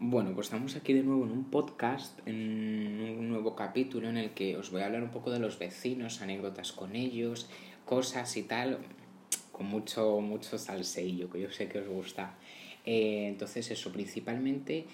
[0.00, 4.30] Bueno, pues estamos aquí de nuevo en un podcast, en un nuevo capítulo en el
[4.30, 7.50] que os voy a hablar un poco de los vecinos, anécdotas con ellos,
[7.84, 8.78] cosas y tal,
[9.50, 12.36] con mucho, mucho salseillo, que yo sé que os gusta.
[12.86, 14.86] Eh, entonces eso, principalmente,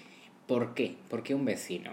[0.47, 0.95] ¿por qué?
[1.07, 1.91] ¿Por qué un vecino?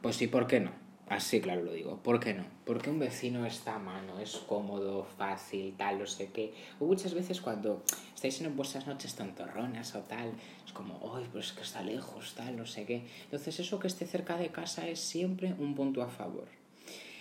[0.00, 0.83] Pues sí, ¿por qué no?
[1.08, 1.98] Así claro lo digo.
[2.02, 2.44] ¿Por qué no?
[2.64, 6.54] Porque un vecino está a mano, es cómodo, fácil, tal, no sé qué.
[6.80, 7.82] O muchas veces cuando
[8.14, 10.32] estáis en vuestras noches tontorronas o tal,
[10.64, 13.06] es como, ¡ay, pues es que está lejos, tal, no sé qué!
[13.24, 16.48] Entonces eso que esté cerca de casa es siempre un punto a favor.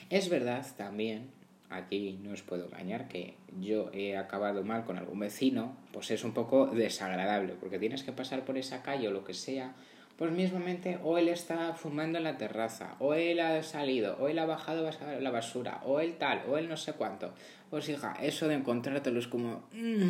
[0.10, 1.32] Es verdad también,
[1.70, 6.24] aquí no os puedo engañar, que yo he acabado mal con algún vecino, pues es
[6.24, 9.76] un poco desagradable, porque tienes que pasar por esa calle o lo que sea
[10.18, 14.40] pues mismamente o él está fumando en la terraza, o él ha salido, o él
[14.40, 14.90] ha bajado
[15.20, 17.34] la basura, o él tal, o él no sé cuánto.
[17.70, 19.64] Pues hija, eso de encontrártelo es como...
[19.72, 20.10] Mm".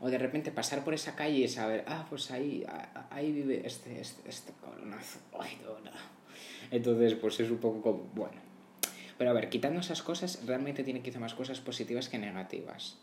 [0.00, 2.66] O de repente pasar por esa calle y saber, ah, pues ahí,
[3.10, 5.20] ahí vive este, este, este colonazo.
[5.38, 5.76] Ay, no,
[6.72, 8.40] Entonces, pues es un poco como, bueno.
[9.16, 12.98] Pero a ver, quitando esas cosas, realmente tiene quizá más cosas positivas que negativas.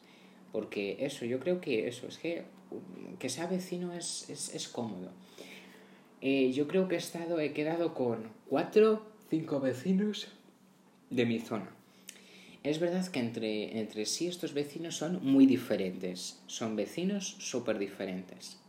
[0.51, 2.43] Porque eso, yo creo que eso, es que
[3.19, 5.11] que sea vecino es, es, es cómodo.
[6.21, 10.27] Eh, yo creo que he estado, he quedado con cuatro, cinco vecinos
[11.09, 11.69] de mi zona.
[12.63, 18.59] Es verdad que entre, entre sí estos vecinos son muy diferentes, son vecinos súper diferentes.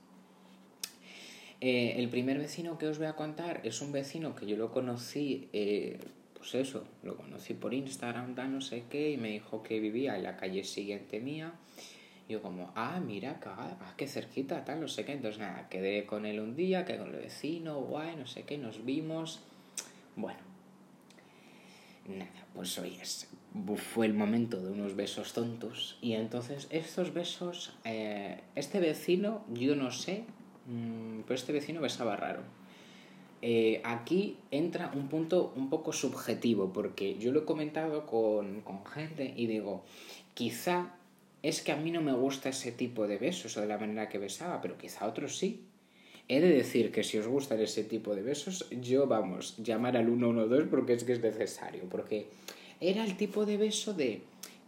[1.61, 4.71] Eh, el primer vecino que os voy a contar es un vecino que yo lo
[4.71, 5.99] conocí, eh,
[6.41, 10.25] pues eso, lo conocí por Instagram, no sé qué, y me dijo que vivía en
[10.25, 11.55] la calle siguiente mía
[12.31, 15.13] yo como, ah, mira, ah, qué cerquita, tal, no sé qué.
[15.13, 18.57] Entonces nada, quedé con él un día, quedé con el vecino, guay, no sé qué,
[18.57, 19.41] nos vimos.
[20.15, 20.39] Bueno,
[22.07, 23.29] nada, pues hoy es,
[23.77, 25.99] fue el momento de unos besos tontos.
[26.01, 30.25] Y entonces estos besos, eh, este vecino, yo no sé,
[30.67, 32.43] mm, pero este vecino besaba raro.
[33.43, 38.85] Eh, aquí entra un punto un poco subjetivo, porque yo lo he comentado con, con
[38.85, 39.83] gente y digo,
[40.35, 40.95] quizá
[41.43, 44.09] es que a mí no me gusta ese tipo de besos o de la manera
[44.09, 45.65] que besaba, pero quizá otros sí.
[46.29, 50.07] He de decir que si os gustan ese tipo de besos, yo vamos, llamar al
[50.07, 52.29] 112 porque es que es necesario, porque
[52.81, 54.23] era el tipo de beso de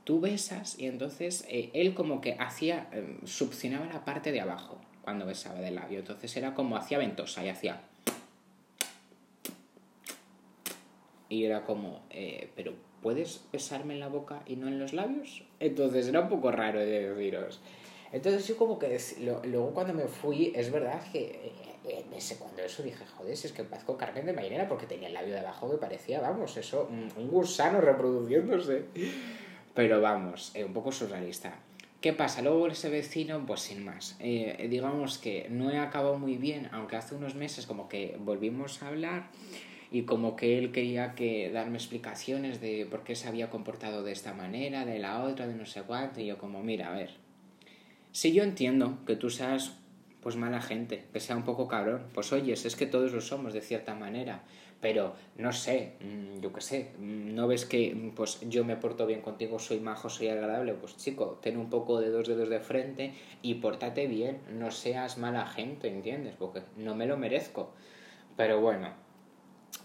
[0.04, 3.16] tú besas y entonces eh, él como que hacía, eh,
[3.92, 7.80] la parte de abajo cuando besaba del labio, entonces era como hacía ventosa y hacía...
[11.32, 15.42] Y era como, eh, pero ¿puedes besarme en la boca y no en los labios?
[15.60, 17.58] Entonces era un poco raro de deciros.
[18.12, 19.00] Entonces yo como que
[19.44, 21.54] luego cuando me fui, es verdad que
[21.88, 25.08] eh, ese, cuando eso dije, joder, si es que parezco Carmen de Marinera porque tenía
[25.08, 28.84] el labio de abajo que parecía, vamos, eso, un, gusano reproduciéndose.
[29.72, 31.54] Pero vamos, eh, un poco surrealista.
[32.02, 32.42] ¿Qué pasa?
[32.42, 34.16] Luego ese vecino, pues sin más.
[34.20, 38.82] Eh, digamos que no he acabado muy bien, aunque hace unos meses como que volvimos
[38.82, 39.30] a hablar
[39.92, 44.12] y como que él quería que darme explicaciones de por qué se había comportado de
[44.12, 47.10] esta manera, de la otra, de no sé cuánto, y yo como, mira, a ver,
[48.10, 49.74] si yo entiendo que tú seas
[50.22, 53.52] pues mala gente, que sea un poco cabrón, pues oyes, es que todos lo somos
[53.52, 54.44] de cierta manera,
[54.80, 58.76] pero no sé, mm, yo qué sé, mm, no ves que mm, pues yo me
[58.76, 62.48] porto bien contigo, soy majo, soy agradable, pues chico, ten un poco de dos dedos
[62.48, 66.34] de frente y pórtate bien, no seas mala gente, ¿entiendes?
[66.38, 67.72] Porque no me lo merezco.
[68.36, 68.92] Pero bueno,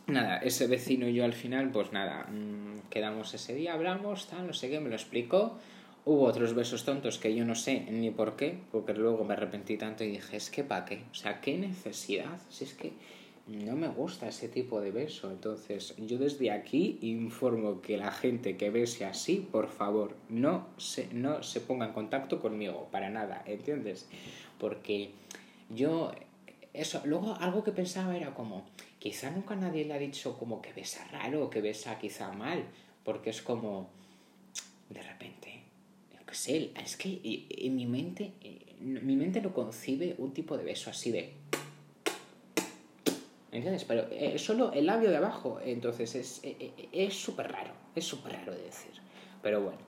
[0.07, 4.47] nada, ese vecino y yo al final, pues nada, mm, quedamos ese día, hablamos, tal,
[4.47, 5.57] no sé qué, me lo explicó.
[6.05, 9.77] Hubo otros besos tontos que yo no sé ni por qué, porque luego me arrepentí
[9.77, 12.93] tanto y dije, es que para qué, o sea, qué necesidad, si es que
[13.47, 15.31] no me gusta ese tipo de beso.
[15.31, 21.13] Entonces, yo desde aquí informo que la gente que bese así, por favor, no se,
[21.13, 24.07] no se ponga en contacto conmigo, para nada, ¿entiendes?
[24.59, 25.11] Porque
[25.69, 26.11] yo,
[26.73, 28.65] eso, luego algo que pensaba era como,
[29.07, 32.59] quizá nunca nadie le ha dicho como que besa raro o que besa quizá mal,
[33.05, 33.87] porque es como,
[34.89, 35.63] de repente,
[36.27, 38.33] qué sé, es que en mi mente,
[38.81, 41.31] mi mente no concibe un tipo de beso así de...
[43.49, 43.85] ¿Entiendes?
[43.85, 48.33] Pero es eh, solo el labio de abajo, entonces es súper es, raro, es súper
[48.33, 48.91] raro de decir.
[49.41, 49.79] Pero bueno.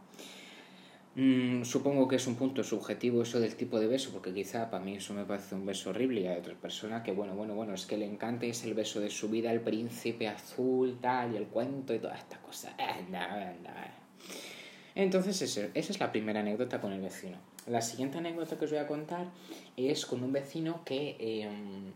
[1.20, 4.82] Mm, supongo que es un punto subjetivo eso del tipo de beso, porque quizá para
[4.82, 7.74] mí eso me parece un beso horrible y hay otras personas que, bueno, bueno, bueno,
[7.74, 11.36] es que le encanta es el beso de su vida, el príncipe azul, tal, y
[11.36, 12.74] el cuento y toda esta cosa.
[14.96, 17.38] Entonces, esa es la primera anécdota con el vecino.
[17.68, 19.28] La siguiente anécdota que os voy a contar
[19.76, 21.92] es con un vecino que em,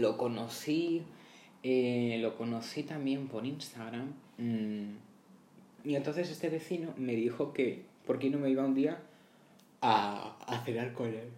[0.00, 1.02] lo conocí,
[1.62, 4.14] eh, lo conocí también por Instagram.
[4.38, 5.11] Mm,
[5.84, 9.02] y entonces este vecino me dijo que, ¿por qué no me iba un día
[9.80, 11.30] a, a cenar con él?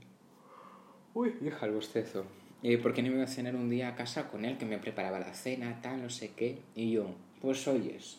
[1.14, 2.25] Uy, hija, el bostezo.
[2.62, 4.67] eh, ¿por qué no me iba a cenar un día a casa con él que
[4.67, 6.58] me preparaba la cena, tal, no sé qué?
[6.75, 7.06] Y yo,
[7.41, 8.19] pues oyes,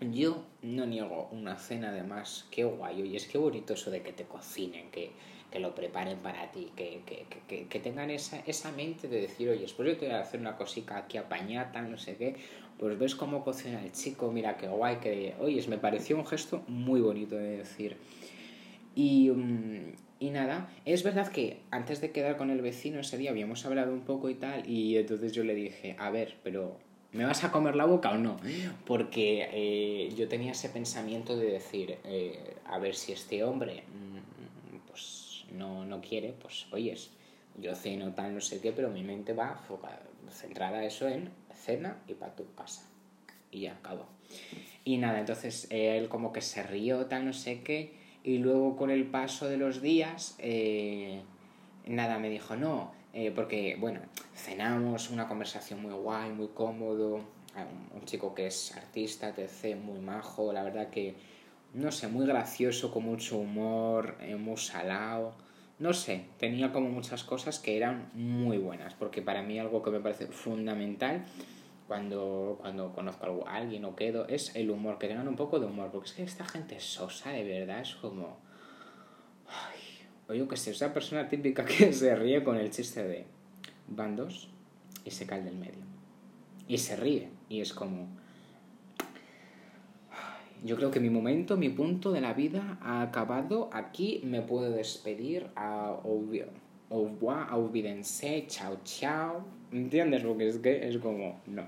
[0.00, 4.12] yo no niego una cena además, qué guay, oye, es que bonito eso de que
[4.12, 5.12] te cocinen, que,
[5.50, 9.48] que lo preparen para ti, que, que, que, que tengan esa, esa mente de decir,
[9.48, 12.36] oye, pues yo te voy a hacer una cosita aquí apañata, no sé qué,
[12.78, 16.62] pues ves cómo cocina el chico, mira qué guay, que, oye, me pareció un gesto
[16.68, 17.96] muy bonito de decir.
[18.94, 23.30] Y, mm, y nada, es verdad que antes de quedar con el vecino ese día
[23.30, 26.76] habíamos hablado un poco y tal, y entonces yo le dije, a ver, pero
[27.12, 28.36] ¿me vas a comer la boca o no?
[28.86, 34.88] Porque eh, yo tenía ese pensamiento de decir, eh, a ver si este hombre mm,
[34.88, 37.10] pues no, no quiere, pues oyes,
[37.60, 39.60] yo ceno tal, no sé qué, pero mi mente va
[40.30, 42.88] centrada eso en cena y para tu casa.
[43.50, 44.06] Y ya acabó.
[44.84, 47.94] Y nada, entonces él como que se rió, tal, no sé qué,
[48.24, 51.22] y luego con el paso de los días, eh,
[51.86, 54.00] nada, me dijo, no, eh, porque, bueno,
[54.34, 57.20] cenamos, una conversación muy guay, muy cómodo,
[57.94, 61.16] un chico que es artista, etc., muy majo, la verdad que,
[61.74, 65.34] no sé, muy gracioso, con mucho humor, eh, muy salado,
[65.78, 69.90] no sé, tenía como muchas cosas que eran muy buenas, porque para mí algo que
[69.90, 71.24] me parece fundamental
[71.86, 75.66] cuando, cuando conozco a alguien o quedo es el humor, que tengan un poco de
[75.66, 78.38] humor, porque es que esta gente sosa, de verdad, es como...
[79.46, 79.80] Ay,
[80.28, 83.26] o yo que esa persona típica que se ríe con el chiste de
[83.86, 84.50] van dos
[85.04, 85.84] y se cae del medio.
[86.66, 87.30] Y se ríe.
[87.48, 88.08] Y es como...
[90.64, 93.70] Yo creo que mi momento, mi punto de la vida ha acabado.
[93.72, 95.46] Aquí me puedo despedir.
[95.56, 96.24] A au
[96.90, 97.98] revoir,
[98.46, 99.44] chao, chao.
[99.72, 100.22] ¿Entiendes?
[100.22, 101.40] Porque es que es como...
[101.46, 101.64] No.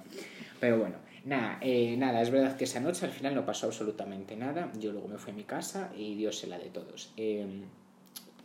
[0.59, 4.37] Pero bueno, nada, eh, nada, es verdad que esa noche al final no pasó absolutamente
[4.37, 4.73] nada.
[4.79, 7.13] Yo luego me fui a mi casa y Dios se la de todos.
[7.17, 7.65] Eh,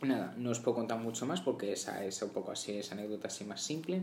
[0.02, 3.28] Nada, no os puedo contar mucho más porque esa es un poco así, esa anécdota
[3.28, 4.02] así más simple.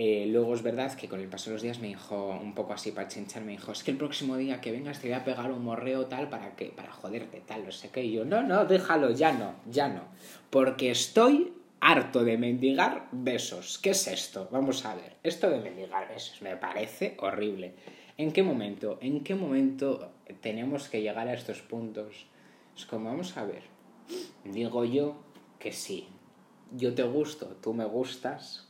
[0.00, 2.72] Eh, luego es verdad que con el paso de los días me dijo, un poco
[2.72, 5.24] así para chinchar, me dijo, es que el próximo día que vengas te voy a
[5.24, 8.04] pegar un morreo tal para que, para joderte tal, no sé qué.
[8.04, 10.02] Y yo, no, no, déjalo, ya no, ya no.
[10.50, 13.80] Porque estoy harto de mendigar besos.
[13.80, 14.48] ¿Qué es esto?
[14.52, 17.74] Vamos a ver, esto de mendigar besos me parece horrible.
[18.16, 18.98] ¿En qué momento?
[19.00, 22.26] ¿En qué momento tenemos que llegar a estos puntos?
[22.76, 23.64] Es como, vamos a ver,
[24.44, 25.16] Digo yo
[25.58, 26.06] que sí.
[26.70, 28.67] Yo te gusto, tú me gustas,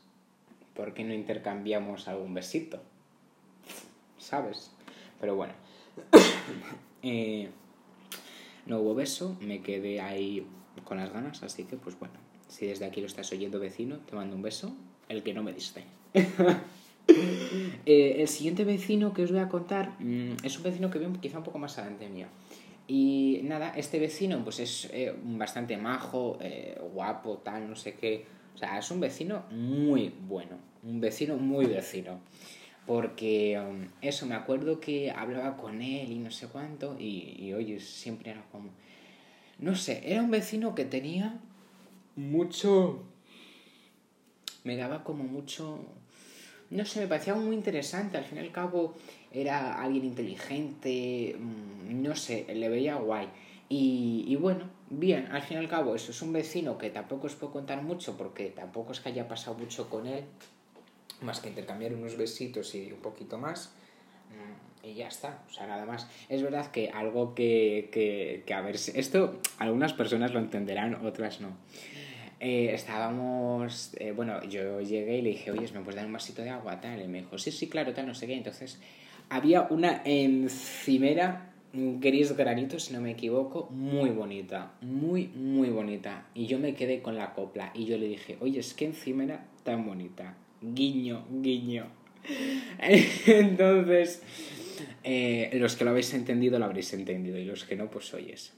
[0.79, 2.81] ¿por qué no intercambiamos algún besito?
[4.17, 4.71] ¿Sabes?
[5.21, 5.53] Pero bueno.
[7.01, 7.49] Eh,
[8.67, 10.45] no hubo beso, me quedé ahí
[10.83, 12.15] con las ganas, así que pues bueno,
[12.49, 14.75] si desde aquí lo estás oyendo vecino, te mando un beso,
[15.09, 15.85] el que no me diste.
[17.87, 21.11] Eh, el siguiente vecino que os voy a contar mm, es un vecino que veo
[21.23, 22.27] quizá un poco más adelante mío.
[22.87, 26.39] Y nada, este vecino pues es eh, bastante majo,
[26.93, 28.27] guapo, tal, no sé qué.
[28.55, 32.21] O sea, es un vecino muy bueno, un vecino muy vecino.
[32.87, 37.53] Porque um, eso, me acuerdo que hablaba con él y no sé cuánto, y, y
[37.53, 38.71] oye, siempre era como...
[39.59, 41.39] No sé, era un vecino que tenía
[42.17, 43.03] mucho...
[44.65, 45.81] Me daba como mucho...
[46.71, 48.19] No sé, me parecía muy interesante.
[48.19, 48.95] Al fin y al cabo,
[49.33, 53.29] era alguien inteligente, mm, no sé, le veía guay.
[53.69, 57.27] Y, y, bueno, bien, al fin y al cabo, eso es un vecino que tampoco
[57.27, 60.25] os puedo contar mucho porque tampoco es que haya pasado mucho con él,
[61.23, 63.73] más que intercambiar unos besitos y un poquito más.
[64.31, 66.09] Mm, y ya está, o sea, nada más.
[66.29, 71.41] Es verdad que algo que, que, que a ver, esto algunas personas lo entenderán, otras
[71.41, 71.57] no.
[72.41, 76.43] Eh, estábamos, eh, bueno, yo llegué y le dije, oye, ¿me puedes dar un vasito
[76.43, 76.81] de agua?
[76.81, 78.35] Tal, y me dijo, sí, sí, claro, tal, no sé qué.
[78.35, 78.79] Entonces
[79.29, 86.27] había una encimera gris granito, si no me equivoco, muy bonita, muy, muy bonita.
[86.35, 89.45] Y yo me quedé con la copla y yo le dije, oye, es que encimera
[89.65, 90.35] tan bonita.
[90.61, 91.87] Guiño, guiño.
[93.27, 94.23] Entonces,
[95.05, 97.39] eh, los que lo habéis entendido, lo habréis entendido.
[97.39, 98.53] Y los que no, pues oyes,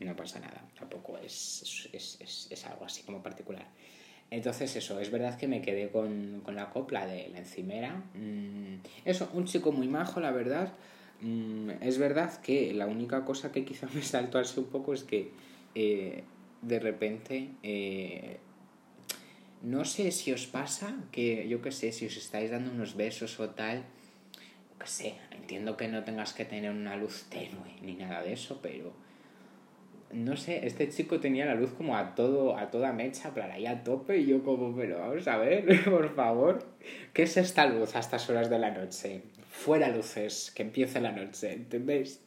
[0.00, 0.62] no pasa nada.
[0.78, 3.66] Tampoco es, es, es, es algo así como particular.
[4.30, 7.94] Entonces eso, es verdad que me quedé con, con la copla de la encimera.
[8.14, 10.72] Mm, eso, un chico muy majo, la verdad.
[11.20, 15.04] Mm, es verdad que la única cosa que quizá me saltó así un poco es
[15.04, 15.30] que
[15.74, 16.24] eh,
[16.62, 17.48] de repente...
[17.62, 18.38] Eh,
[19.62, 23.38] no sé si os pasa que, yo qué sé, si os estáis dando unos besos
[23.40, 23.84] o tal,
[24.78, 28.60] qué sé, entiendo que no tengas que tener una luz tenue ni nada de eso,
[28.62, 28.92] pero
[30.12, 33.66] no sé, este chico tenía la luz como a todo, a toda mecha, para ahí
[33.66, 36.64] a tope, y yo como, pero vamos a ver, por favor,
[37.12, 39.22] ¿qué es esta luz a estas horas de la noche?
[39.50, 42.22] Fuera luces, que empiece la noche, ¿entendéis?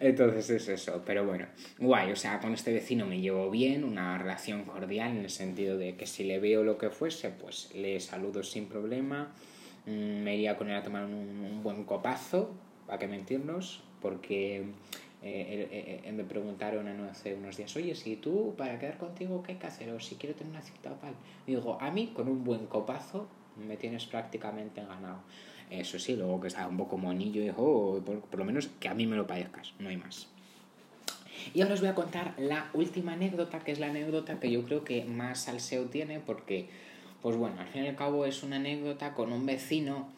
[0.00, 1.46] Entonces es eso, pero bueno,
[1.78, 5.78] guay, o sea, con este vecino me llevo bien, una relación cordial en el sentido
[5.78, 9.32] de que si le veo lo que fuese, pues le saludo sin problema,
[9.86, 12.54] mm, me iría con él a tomar un, buen copazo,
[12.86, 18.54] para que mentirnos, porque eh, eh, eh, me preguntaron hace unos días, oye, si tú
[18.56, 19.90] para quedar contigo, ¿qué hay que hacer?
[19.90, 21.14] O si quiero tener una cita o tal.
[21.46, 23.26] Digo, a mí con un buen copazo
[23.56, 25.20] me tienes prácticamente ganado.
[25.70, 28.94] Eso sí, luego que sea un poco monillo, hijo, por, por lo menos que a
[28.94, 30.28] mí me lo parezcas, no hay más.
[31.54, 34.64] Y ahora os voy a contar la última anécdota, que es la anécdota que yo
[34.64, 36.68] creo que más salseo tiene, porque,
[37.22, 40.08] pues bueno, al fin y al cabo es una anécdota con un vecino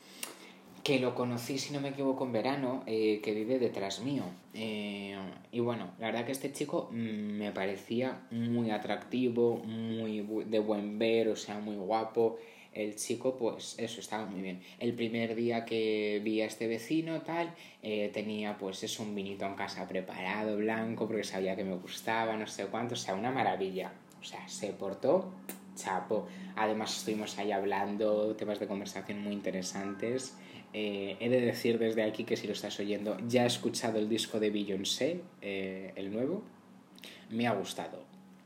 [0.85, 4.23] que lo conocí, si no me equivoco, en verano, eh, que vive detrás mío.
[4.55, 5.17] Eh,
[5.53, 10.99] y bueno, la verdad que este chico mm, me parecía muy atractivo, muy de buen
[10.99, 12.39] ver, o sea, muy guapo.
[12.79, 14.63] El chico, pues eso, estaba muy bien.
[14.79, 19.45] El primer día que vi a este vecino, tal, eh, tenía pues eso, un vinito
[19.47, 23.33] en casa preparado, blanco, porque sabía que me gustaba, no sé cuánto, o sea, una
[23.33, 23.91] maravilla.
[24.21, 25.33] O sea, se portó
[25.75, 26.29] chapo.
[26.55, 30.37] Además estuvimos ahí hablando, temas de conversación muy interesantes.
[30.73, 34.09] Eh, he de decir desde aquí que si lo estás oyendo, ya he escuchado el
[34.09, 36.45] disco de Beyoncé, eh, el nuevo.
[37.29, 38.05] Me ha gustado.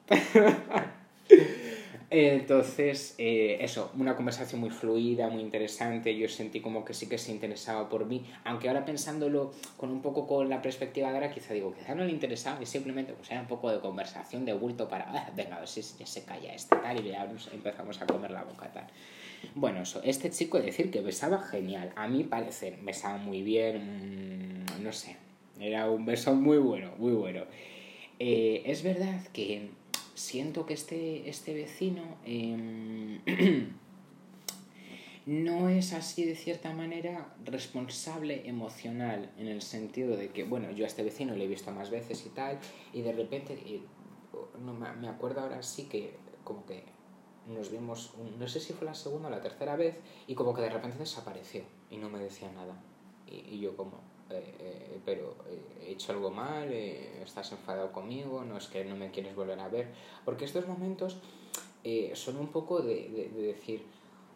[2.15, 6.15] Entonces, eh, eso, una conversación muy fluida, muy interesante.
[6.15, 10.03] Yo sentí como que sí que se interesaba por mí, aunque ahora pensándolo con un
[10.03, 13.31] poco con la perspectiva de ahora, quizá digo, quizá no le interesaba y simplemente pues
[13.31, 16.53] era un poco de conversación, de bulto para, ah, venga, a si ya se calla
[16.53, 18.89] este tal y ya empezamos a comer la boca tal.
[19.55, 21.93] Bueno, eso, este chico, decir que besaba genial.
[21.97, 25.17] A mi parecer, besaba muy bien, mm, no sé,
[25.59, 27.45] era un beso muy bueno, muy bueno.
[28.19, 29.71] Eh, es verdad que
[30.15, 33.21] siento que este, este vecino em,
[35.27, 40.85] no es así de cierta manera responsable emocional, en el sentido de que, bueno, yo
[40.85, 42.59] a este vecino le he visto más veces y tal,
[42.93, 43.59] y de repente,
[44.65, 46.85] no, me acuerdo ahora sí que como que
[47.47, 50.63] nos vimos, no sé si fue la segunda o la tercera vez, y como que
[50.63, 52.81] de repente desapareció y no me decía nada.
[53.27, 54.01] Y, yo como,
[54.33, 58.97] eh, eh, pero eh, he hecho algo mal, estás enfadado conmigo, no es que no
[58.97, 59.89] me quieres volver a ver,
[60.25, 61.19] porque estos momentos
[62.15, 63.83] son un poco de, de, decir,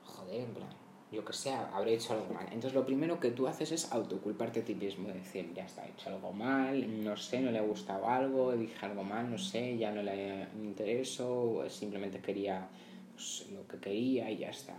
[0.04, 0.68] joder, en plan,
[1.12, 2.44] yo que sé, habré hecho algo mal.
[2.46, 5.90] Entonces lo primero que tú haces es autoculparte a ti mismo, decir, ya está, he
[5.90, 9.78] hecho algo mal, no sé, no le ha gustado algo, dije algo mal, no sé,
[9.78, 12.68] ya no le intereso, simplemente quería
[13.14, 14.74] pues, lo que quería y ya está.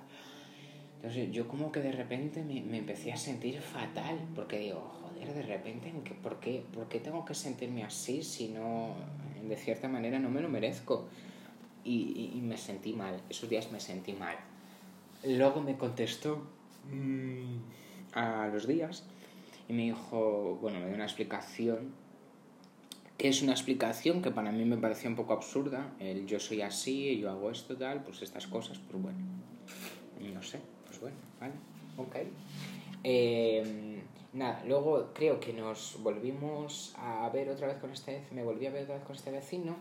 [0.98, 5.34] Entonces yo como que de repente me, me empecé a sentir fatal, porque digo, joder,
[5.34, 8.96] de repente, ¿por qué, ¿por qué tengo que sentirme así si no,
[9.48, 11.08] de cierta manera, no me lo merezco?
[11.84, 14.36] Y, y, me sentí mal, esos días me sentí mal.
[15.24, 16.46] Luego me contestó
[16.92, 17.58] mm,
[18.14, 19.06] a los días
[19.70, 21.94] y me dijo, bueno, me dio una explicación
[23.18, 26.62] que es una explicación que para mí me parecía un poco absurda, el yo soy
[26.62, 29.18] así, yo hago esto, tal, pues estas cosas, pues bueno,
[30.34, 30.60] no sé,
[31.00, 31.54] pues bueno, vale,
[31.98, 32.16] ok.
[33.04, 34.02] Em,
[34.34, 38.72] nada, luego creo que nos volvimos a ver otra vez con este, me volví a
[38.72, 39.76] ver otra vez con este vecino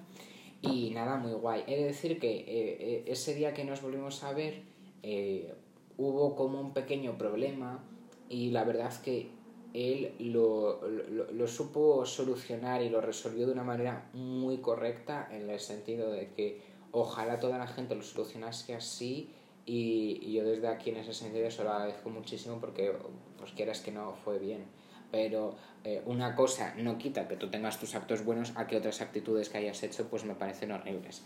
[0.63, 1.65] y nada, muy guay.
[1.67, 4.63] He de decir que eh, eh, ese día que nos volvimos a ver
[5.03, 5.53] eh,
[5.97, 7.85] hubo como un pequeño problema
[8.29, 9.31] y la verdad es que
[9.75, 15.61] él lo, lo, supo solucionar y lo resolvió de una manera muy correcta en el
[15.61, 19.31] sentido de que ojalá toda la gente lo solucionase así
[19.67, 22.93] y, yo desde aquí en ese sentido se lo agradezco muchísimo porque
[23.39, 24.65] pues quieras que no fue bien
[25.11, 29.01] pero eh, una cosa no quita que tú tengas tus actos buenos a que otras
[29.01, 31.23] actitudes que hayas hecho pues me parecen horribles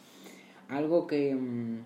[0.69, 1.85] algo que, mm,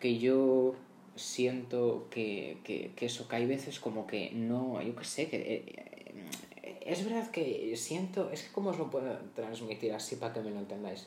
[0.00, 0.74] que yo
[1.16, 5.36] siento que, que, que, eso, que hay veces como que no, yo qué sé, que
[5.36, 10.40] eh, es verdad que siento, es que cómo os lo puedo transmitir así para que
[10.40, 11.06] me lo entendáis.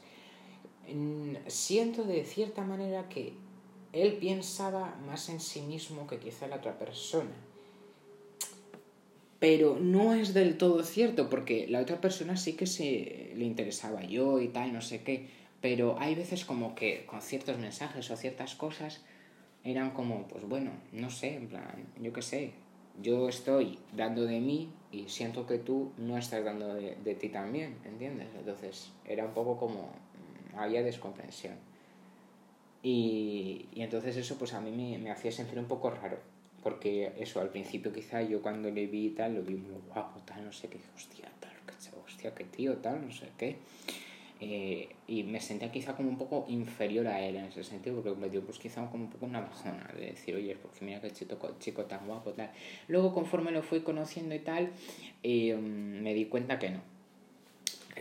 [1.48, 3.34] Siento de cierta manera que
[3.94, 7.32] él pensaba más en sí mismo que quizá la otra persona.
[9.40, 14.04] Pero no es del todo cierto, porque la otra persona sí que se le interesaba
[14.04, 15.30] yo y tal, no sé qué.
[15.62, 19.02] Pero hay veces como que con ciertos mensajes o ciertas cosas
[19.64, 22.52] eran como, pues bueno, no sé, en plan, yo qué sé,
[23.02, 27.30] yo estoy dando de mí y siento que tú no estás dando de, de, ti
[27.30, 28.28] también, ¿entiendes?
[28.38, 31.56] Entonces era un poco como, mm, había descomprensión.
[32.82, 36.18] Y, y entonces eso pues a mí me, me, hacía sentir un poco raro,
[36.64, 40.46] porque eso al principio quizá yo cuando le vi tal, lo vi muy guapo, tal,
[40.46, 41.52] no sé qué, hostia, tal,
[42.06, 43.58] hostia, qué tío, tal, no sé qué.
[44.42, 48.18] Eh, y me sentía quizá como un poco inferior a él en ese sentido, porque
[48.18, 51.12] me dio pues quizá como un poco una bajona de decir, oye, porque mira qué
[51.12, 52.50] chico, chico tan guapo, tal.
[52.88, 54.72] Luego conforme lo fui conociendo y tal,
[55.24, 56.80] eh, me di cuenta que no,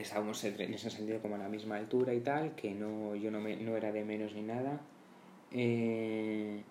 [0.02, 3.40] estábamos en ese sentido como a la misma altura y tal, que no, yo no,
[3.40, 4.80] me, no era de menos ni nada.
[5.52, 6.62] Eh,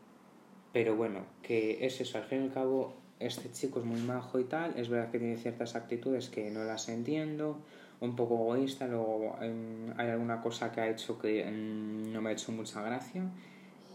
[0.74, 4.40] pero bueno, que es eso, al fin y al cabo, este chico es muy majo
[4.40, 7.58] y tal, es verdad que tiene ciertas actitudes que no las entiendo,
[8.00, 12.30] un poco egoísta, luego em, hay alguna cosa que ha hecho que em, no me
[12.30, 13.24] ha hecho mucha gracia,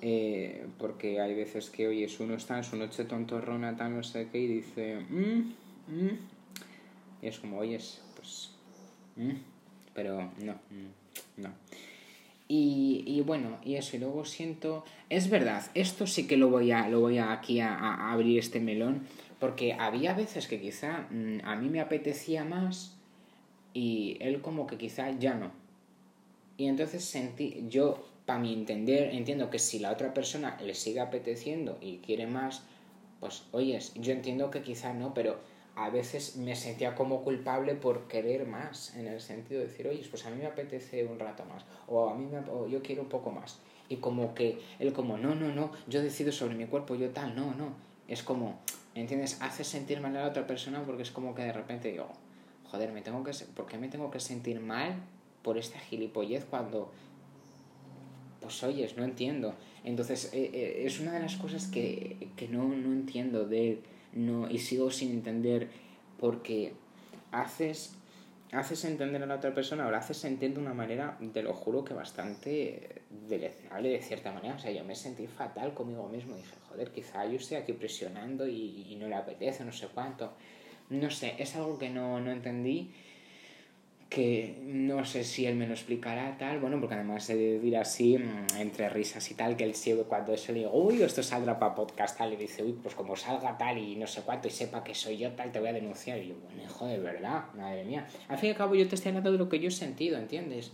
[0.01, 4.29] eh, porque hay veces que, oye, uno está en su noche tontorrona, tal, no sé
[4.33, 5.53] qué, y dice, mm,
[5.87, 6.19] mm",
[7.23, 8.52] y es como, oyes, pues,
[9.29, 9.43] mm",
[9.95, 10.55] pero no,
[11.37, 11.51] no.
[12.49, 16.71] Y, y, bueno, y eso, y luego siento, es verdad, esto sí que lo voy
[16.71, 19.07] a, lo voy a aquí a, abrir este melón,
[19.41, 21.09] porque había veces que quizá
[21.45, 22.95] a mí me apetecía más
[23.73, 25.51] y él como que quizá ya no.
[26.59, 31.01] Y entonces sentí, yo para mi entender, entiendo que si la otra persona le sigue
[31.01, 32.63] apeteciendo y quiere más,
[33.21, 35.41] pues oyes, yo entiendo que quizá no, pero
[35.75, 40.07] a veces me sentía como culpable por querer más, en el sentido de decir, oye,
[40.11, 43.09] pues a mí me apetece un rato más, o a mí me, yo quiero un
[43.09, 43.59] poco más.
[43.89, 47.35] Y como que él como, no, no, no, yo decido sobre mi cuerpo, yo tal,
[47.35, 47.75] no, no.
[48.09, 48.59] Es como,
[48.95, 49.39] ¿entiendes?
[49.41, 52.09] Hace sentir mal a la otra persona porque es como que de repente digo,
[52.71, 54.95] joder, me tengo que, ¿por qué me tengo que sentir mal
[55.43, 56.91] por esta gilipollez cuando,
[58.41, 59.55] pues oyes, no entiendo.
[59.85, 63.83] Entonces, eh, eh, es una de las cosas que, que no, no entiendo de él
[64.13, 65.69] no, y sigo sin entender
[66.19, 66.75] porque
[67.31, 67.95] haces,
[68.53, 71.85] haces entender a la otra persona o haces sentir de una manera, te lo juro
[71.85, 74.55] que bastante deleznable de cierta manera.
[74.55, 76.37] O sea, yo me sentí fatal conmigo mismo.
[76.37, 80.33] Dije, joder, quizá yo estoy aquí presionando y, y no le apetece, no sé cuánto.
[80.91, 82.93] No sé, es algo que no, no entendí
[84.15, 87.77] que no sé si él me lo explicará tal, bueno, porque además se de decir
[87.79, 91.23] así, mm, entre risas y tal, que él sigue cuando eso le digo, uy, esto
[91.23, 94.49] saldrá para podcast tal, y dice, uy, pues como salga tal y no sé cuánto
[94.49, 96.19] y sepa que soy yo tal, te voy a denunciar.
[96.19, 98.07] Y yo, bueno, hijo de verdad, madre mía.
[98.29, 100.19] Al fin y al cabo yo te estoy hablando de lo que yo he sentido,
[100.19, 100.73] ¿entiendes?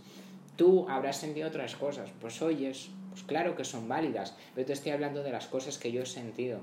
[0.57, 4.91] Tú habrás sentido otras cosas, pues oyes, pues claro que son válidas, pero te estoy
[4.91, 6.59] hablando de las cosas que yo he sentido,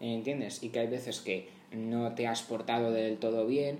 [0.00, 0.62] ¿entiendes?
[0.62, 3.78] Y que hay veces que no te has portado del todo bien,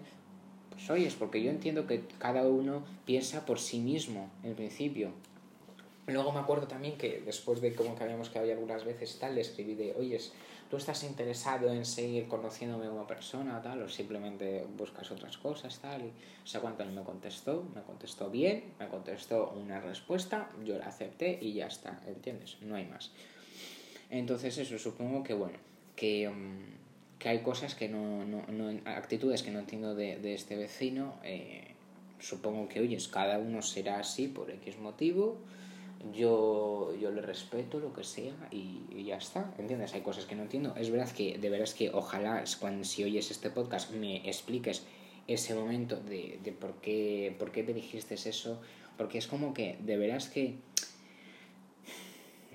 [0.88, 5.10] oyes, porque yo entiendo que cada uno piensa por sí mismo, en principio.
[6.06, 9.42] Luego me acuerdo también que después de como que habíamos quedado algunas veces tal, le
[9.42, 10.32] escribí de, oyes,
[10.70, 13.82] ¿tú estás interesado en seguir conociéndome como persona tal?
[13.82, 16.02] O simplemente buscas otras cosas tal.
[16.02, 16.08] Y,
[16.42, 21.38] o sea, cuánto me contestó, me contestó bien, me contestó una respuesta, yo la acepté
[21.40, 22.56] y ya está, ¿entiendes?
[22.62, 23.12] No hay más.
[24.08, 25.58] Entonces eso, supongo que bueno,
[25.94, 26.28] que...
[26.28, 26.89] Mm,
[27.20, 31.14] que hay cosas que no, no, no actitudes que no entiendo de, de este vecino.
[31.22, 31.74] Eh,
[32.18, 35.36] supongo que, oyes, cada uno será así por X motivo.
[36.14, 39.92] Yo, yo le respeto lo que sea y, ya está, ¿entiendes?
[39.92, 40.74] Hay cosas que no entiendo.
[40.76, 44.82] Es verdad que, de veras que ojalá cuando si oyes este podcast me expliques
[45.28, 48.62] ese momento de, de por, qué, por qué te dijiste eso,
[48.96, 50.56] porque es como que, de veras que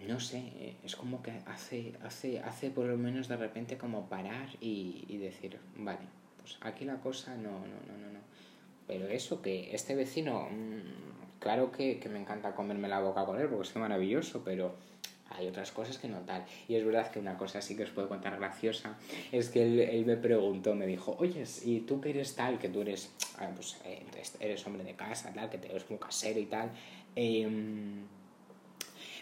[0.08, 4.08] no sé, eh, es como que hace, hace, hace por lo menos de repente como
[4.08, 6.00] parar y, y decir, vale,
[6.42, 8.20] pues aquí la cosa no, no, no, no, no.
[8.88, 13.40] Pero eso, que este vecino, mm, claro que, que, me encanta comerme la boca con
[13.40, 14.76] él porque es maravilloso, pero
[15.32, 16.46] hay otras cosas que no tal.
[16.68, 18.98] Y es verdad que una cosa sí que os puedo contar graciosa
[19.32, 22.60] es que él, él me preguntó, me dijo, oye, ¿y tú que eres tal?
[22.60, 24.06] Que tú eres, ah, pues, eh,
[24.40, 26.70] eres hombre de casa, tal, que te eres un casero y tal.
[27.16, 27.50] Eh,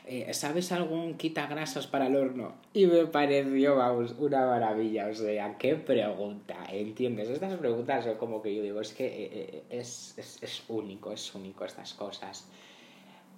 [0.05, 2.55] eh, ¿sabes algún quitagrasas para el horno?
[2.73, 3.75] Y me pareció,
[4.19, 5.07] una maravilla.
[5.07, 7.29] O sea, qué pregunta, ¿entiendes?
[7.29, 11.11] Estas preguntas son como que yo digo, es que eh, eh, es, es, es único,
[11.11, 12.47] es único estas cosas.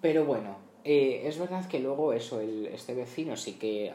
[0.01, 3.91] Pero bueno, es verdad que luego eso, el, este vecino sí que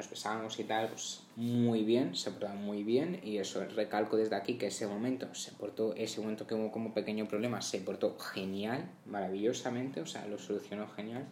[0.00, 4.34] nos besábamos y tal, pues muy bien, se portaba muy bien y eso, recalco desde
[4.34, 8.18] aquí que ese momento se portó, ese momento que hubo como pequeño problema, se portó
[8.18, 11.26] genial, maravillosamente, o sea, lo solucionó genial.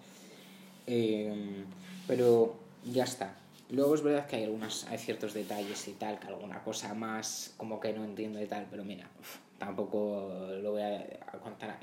[0.86, 1.64] Eh,
[2.06, 3.34] pero ya está.
[3.70, 7.54] Luego es verdad que hay algunas, hay ciertos detalles y tal, que alguna cosa más
[7.56, 9.08] como que no entiendo y tal, pero mira,
[9.58, 11.06] tampoco lo voy a,
[11.42, 11.78] contar,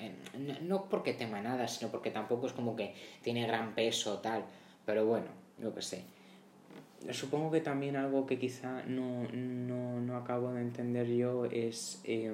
[0.61, 2.93] no porque tema nada, sino porque tampoco es como que
[3.23, 4.45] tiene gran peso tal,
[4.85, 5.27] pero bueno,
[5.59, 6.15] yo que sé
[7.11, 12.33] supongo que también algo que quizá no, no, no acabo de entender yo es eh,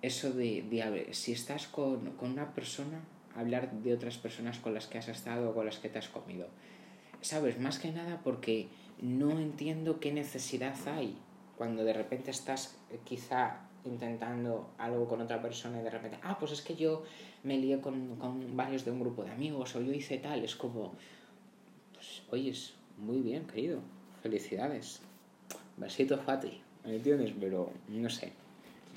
[0.00, 3.00] eso de, de, si estás con, con, una persona,
[3.36, 6.08] hablar de otras personas con las que has estado o con las que te has
[6.08, 6.48] comido.
[7.20, 7.58] ¿Sabes?
[7.60, 8.68] Más que nada porque
[9.00, 11.16] no entiendo qué necesidad hay
[11.56, 16.36] cuando de repente estás eh, quizá intentando algo con otra persona y de repente, ah,
[16.38, 17.04] pues es que yo
[17.42, 20.54] me lié con, con varios de un grupo de amigos o yo hice tal, es
[20.54, 20.92] como,
[21.92, 23.80] pues, oyes, muy bien, querido.
[24.22, 25.00] Felicidades.
[25.76, 26.60] Besito Fati.
[26.84, 27.32] ¿Me entiendes?
[27.38, 28.32] Pero no sé.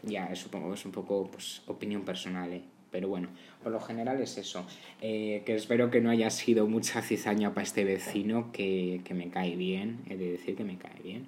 [0.04, 2.62] Ya, supongo que es un poco pues, opinión personal, ¿eh?
[2.92, 3.28] Pero bueno,
[3.62, 4.66] por lo general es eso.
[5.02, 9.30] Eh, que espero que no haya sido mucha cizaña para este vecino que, que me
[9.30, 11.28] cae bien, he de decir que me cae bien.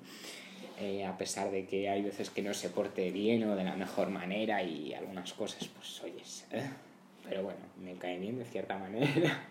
[0.79, 3.75] Eh, a pesar de que hay veces que no se porte bien o de la
[3.75, 6.45] mejor manera y algunas cosas, pues oyes.
[6.51, 6.69] ¿eh?
[7.27, 9.49] Pero bueno, me cae bien de cierta manera.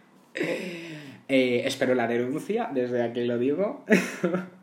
[1.29, 3.85] Espero la denuncia, desde aquí lo digo.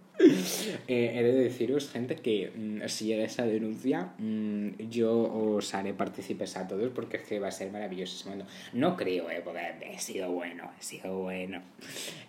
[0.88, 5.93] Eh, he de deciros, gente, que mm, si llega esa denuncia, mm, yo os haré
[5.93, 8.29] partícipes a todos porque es que va a ser maravilloso
[8.73, 11.62] No creo, eh, porque he sido bueno, he sido bueno.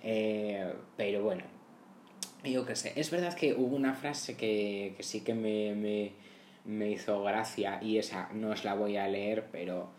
[0.02, 1.44] Eh, pero bueno,
[2.44, 2.92] yo qué sé.
[2.96, 6.12] Es verdad que hubo una frase que, que sí que me, me,
[6.64, 9.90] me hizo gracia y esa no os la voy a leer, pero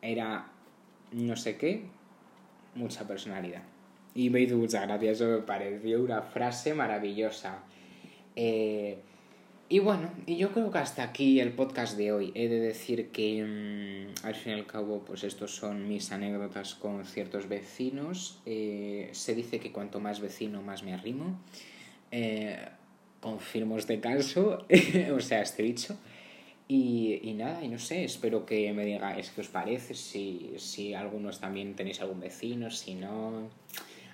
[0.00, 0.50] era
[1.12, 1.84] no sé qué,
[2.76, 3.62] mucha personalidad
[4.16, 7.58] y me hizo muchas gracias, eso me pareció una frase maravillosa.
[8.34, 8.98] Eh,
[9.68, 12.32] y bueno, y yo creo que hasta aquí el podcast de hoy.
[12.34, 16.74] He de decir que mm, al fin y al cabo, pues estos son mis anécdotas
[16.76, 18.40] con ciertos vecinos.
[18.46, 21.38] Eh, se dice que cuanto más vecino, más me arrimo.
[22.10, 22.56] Eh,
[23.20, 24.66] confirmo este caso,
[25.14, 25.98] o sea, este dicho.
[26.68, 30.94] Y, y, nada, y no sé, espero que me digáis qué os parece, si, si
[30.94, 33.48] algunos también tenéis algún vecino, si no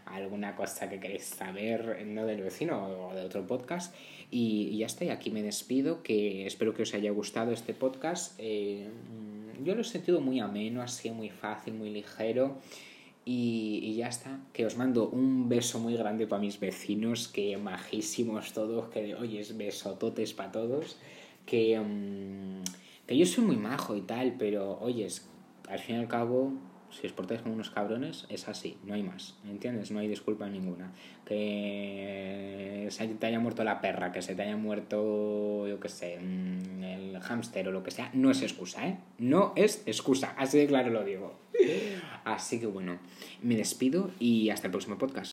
[0.07, 3.95] alguna cosa que queréis saber, no del vecino o de otro podcast.
[4.31, 8.35] Y, ya está, y aquí me despido, que espero que os haya gustado este podcast.
[8.39, 8.89] Eh,
[9.65, 12.59] yo lo he sentido muy ameno, así muy fácil, muy ligero.
[13.25, 17.57] Y, y, ya está, que os mando un beso muy grande para mis vecinos, que
[17.57, 20.99] majísimos todos, que oyes besototes para todos,
[21.47, 22.63] que, mm,
[23.07, 25.29] que yo soy muy majo y tal, pero oyes,
[25.69, 26.53] al fin y al cabo
[26.93, 29.91] si os portáis como unos cabrones, es así, no hay más, ¿entiendes?
[29.91, 30.93] No hay disculpa ninguna.
[31.25, 36.19] Que se te haya muerto la perra, que se te haya muerto, yo qué sé,
[36.21, 38.99] mm, el hámster o lo que sea, no es excusa, ¿eh?
[39.19, 41.41] No es excusa, así de claro lo digo.
[42.25, 42.99] Así que bueno,
[43.43, 45.31] me despido y hasta el próximo podcast.